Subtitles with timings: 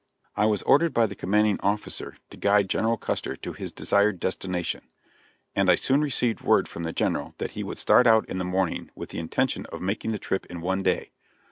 [0.35, 4.87] I was ordered by the commanding officer to guide General Custer to his desired destination,
[5.55, 8.43] and I soon received word from the General that he would start out in the
[8.43, 11.11] morning with the intention of making the trip in one day.